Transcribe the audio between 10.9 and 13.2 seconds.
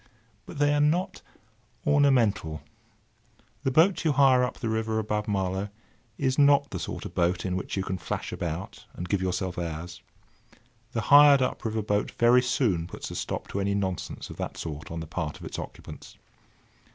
The hired up river boat very soon puts a